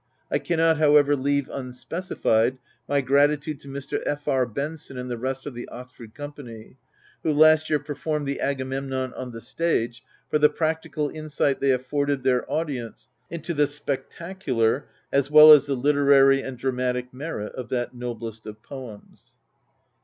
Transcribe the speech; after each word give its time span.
I 0.31 0.39
cannot, 0.39 0.77
however, 0.79 1.15
leave 1.15 1.47
unspecified 1.47 2.57
my 2.89 3.01
gratitude 3.01 3.59
to 3.59 3.67
Mr. 3.67 4.01
F. 4.03 4.27
R. 4.27 4.47
Benson 4.47 4.97
and 4.97 5.11
the 5.11 5.17
rest 5.19 5.45
of 5.45 5.53
the 5.53 5.69
Oxford 5.69 6.15
company, 6.15 6.77
who 7.21 7.31
last 7.31 7.69
year 7.69 7.77
performed 7.77 8.25
the 8.25 8.39
Agamemnon 8.41 9.13
on 9.13 9.31
the 9.31 9.39
stage, 9.39 10.01
for 10.27 10.39
the 10.39 10.49
practical 10.49 11.09
insight 11.11 11.59
they 11.59 11.69
afforded 11.69 12.23
their 12.23 12.51
audience 12.51 13.09
into 13.29 13.53
the 13.53 13.67
spectacular 13.67 14.87
as 15.13 15.29
well 15.29 15.51
as 15.51 15.67
the 15.67 15.75
literary 15.75 16.41
and 16.41 16.57
dramatic 16.57 17.13
merit 17.13 17.53
of 17.53 17.69
that 17.69 17.93
noblest 17.93 18.47
of 18.47 18.59
poems. 18.63 19.37